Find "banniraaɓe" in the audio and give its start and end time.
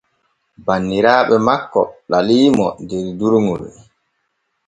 0.65-1.35